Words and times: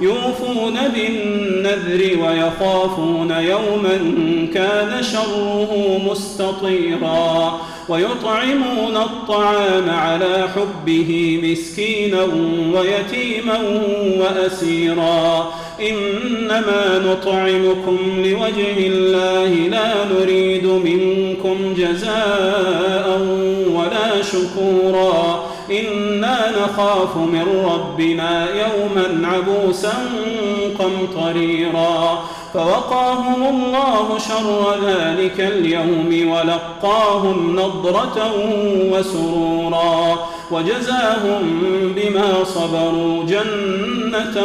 يوفون 0.00 0.78
بالنذر 0.94 2.18
ويخافون 2.22 3.30
يوما 3.30 3.98
كان 4.54 5.02
شره 5.02 6.00
مستطيرا 6.10 7.60
ويطعمون 7.88 8.96
الطعام 8.96 9.90
على 9.90 10.48
حبه 10.56 11.40
مسكينا 11.44 12.22
ويتيما 12.74 13.58
وأسيرا 14.18 15.52
إنما 15.80 16.98
نطعمكم 16.98 17.98
لوجه 18.24 18.86
الله 18.86 19.48
لا 19.48 19.92
نريد 20.04 20.66
منكم 20.66 21.74
جزاء 21.76 23.20
ولا 23.74 24.22
شكورا 24.22 25.44
نخاف 26.60 27.16
من 27.16 27.64
ربنا 27.72 28.46
يوما 28.50 29.28
عبوسا 29.28 29.92
قمطريرا 30.78 32.22
فوقاهم 32.54 33.42
الله 33.42 34.18
شر 34.18 34.74
ذلك 34.86 35.40
اليوم 35.40 36.30
ولقاهم 36.30 37.56
نضرة 37.56 38.32
وسرورا 38.92 40.18
وجزاهم 40.50 41.42
بما 41.96 42.44
صبروا 42.44 43.24
جنة 43.24 44.42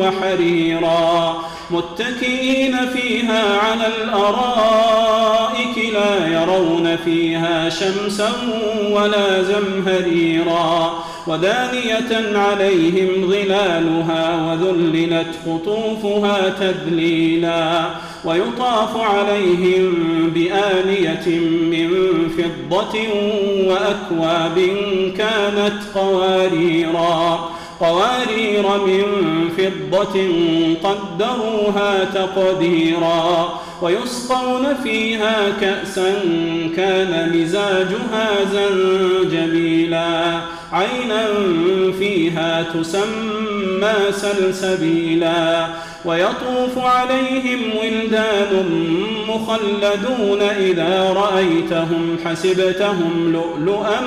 وحريرا 0.00 1.34
متكئين 1.70 2.76
فيها 2.76 3.58
على 3.58 3.86
الأرائك 4.02 5.78
لا 5.92 6.26
يرون 6.26 6.96
فيها 7.04 7.68
شمسا 7.68 8.32
ولا 8.90 9.42
زمهريرا 9.42 10.92
ودانية 11.28 12.38
عليهم 12.38 13.30
ظلالها 13.30 14.46
وذللت 14.46 15.34
قطوفها 15.46 16.48
تذليلا 16.48 17.86
ويطاف 18.24 18.96
عليهم 18.96 19.92
بآنية 20.34 21.38
من 21.70 21.90
فضة 22.38 22.98
وأكواب 23.66 24.58
كانت 25.18 25.78
قواريرا 25.94 27.48
قوارير 27.80 28.66
من 28.86 29.04
فضة 29.58 30.20
قدروها 30.84 32.04
تقديرا 32.04 33.60
ويسقون 33.82 34.74
فيها 34.82 35.36
كأسا 35.60 36.14
كان 36.76 37.32
مزاجها 37.34 38.28
زنجبيلا 38.52 40.40
عينا 40.72 41.26
فيها 41.98 42.62
تسمى 42.62 44.12
سلسبيلا 44.12 45.66
ويطوف 46.04 46.78
عليهم 46.78 47.60
ولدان 47.80 48.64
مخلدون 49.28 50.42
إذا 50.42 51.12
رأيتهم 51.12 52.16
حسبتهم 52.24 53.32
لؤلؤا 53.32 54.00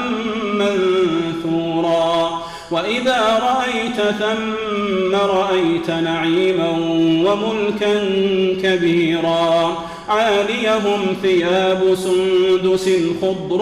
منثورا 0.53 2.41
وإذا 2.71 3.39
رأيت 3.43 4.15
ثم 4.19 5.15
رأيت 5.15 5.89
نعيما 5.89 6.69
وملكا 7.25 7.93
كبيرا 8.63 9.77
عاليهم 10.09 11.15
ثياب 11.21 11.95
سندس 11.95 12.89
خضر 13.21 13.61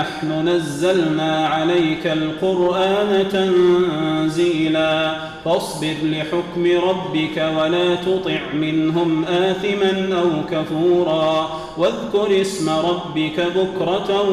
نحن 0.00 0.48
نزلنا 0.48 1.46
عليك 1.46 2.06
القرآن 2.06 3.24
تنزيلا. 3.32 5.16
فاصبر 5.44 5.94
لحكم 6.02 6.88
ربك 6.88 7.52
ولا 7.58 7.94
تطع 7.94 8.40
منهم 8.54 9.24
آثما 9.24 10.20
أو 10.20 10.30
كفورا. 10.50 11.50
واذكر 11.76 12.40
اسم 12.40 12.70
ربك 12.70 13.46
بكرة 13.56 14.28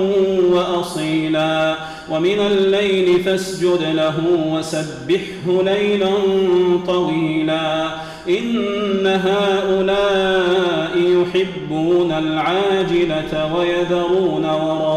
وأصيلا. 0.53 1.75
ومن 2.11 2.39
الليل 2.39 3.23
فاسجد 3.23 3.81
له 3.94 4.16
وسبحه 4.47 5.63
ليلا 5.63 6.11
طويلا. 6.88 7.89
إن 8.29 9.07
هؤلاء 9.07 10.97
يحبون 10.97 12.11
العاجلة 12.11 13.56
ويذرون 13.56 14.45
وراءهم 14.45 14.96